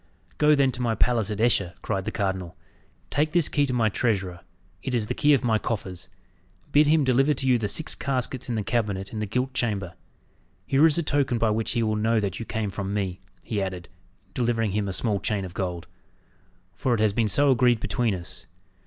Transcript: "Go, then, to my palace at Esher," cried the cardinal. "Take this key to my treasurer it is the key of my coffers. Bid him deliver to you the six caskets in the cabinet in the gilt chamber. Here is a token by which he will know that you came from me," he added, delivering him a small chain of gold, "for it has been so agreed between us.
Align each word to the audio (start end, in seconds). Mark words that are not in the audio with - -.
"Go, 0.39 0.55
then, 0.55 0.71
to 0.71 0.81
my 0.81 0.95
palace 0.95 1.29
at 1.29 1.39
Esher," 1.39 1.75
cried 1.83 2.05
the 2.05 2.11
cardinal. 2.11 2.55
"Take 3.11 3.33
this 3.33 3.47
key 3.47 3.67
to 3.67 3.73
my 3.73 3.87
treasurer 3.87 4.39
it 4.81 4.95
is 4.95 5.05
the 5.05 5.13
key 5.13 5.31
of 5.35 5.43
my 5.43 5.59
coffers. 5.59 6.09
Bid 6.71 6.87
him 6.87 7.03
deliver 7.03 7.35
to 7.35 7.47
you 7.47 7.59
the 7.59 7.67
six 7.67 7.93
caskets 7.93 8.49
in 8.49 8.55
the 8.55 8.63
cabinet 8.63 9.13
in 9.13 9.19
the 9.19 9.27
gilt 9.27 9.53
chamber. 9.53 9.93
Here 10.65 10.87
is 10.87 10.97
a 10.97 11.03
token 11.03 11.37
by 11.37 11.51
which 11.51 11.73
he 11.73 11.83
will 11.83 11.95
know 11.97 12.19
that 12.19 12.39
you 12.39 12.47
came 12.47 12.71
from 12.71 12.95
me," 12.95 13.19
he 13.43 13.61
added, 13.61 13.89
delivering 14.33 14.71
him 14.71 14.87
a 14.87 14.93
small 14.93 15.19
chain 15.19 15.45
of 15.45 15.53
gold, 15.53 15.85
"for 16.73 16.95
it 16.95 16.99
has 16.99 17.13
been 17.13 17.27
so 17.27 17.51
agreed 17.51 17.79
between 17.79 18.15
us. 18.15 18.47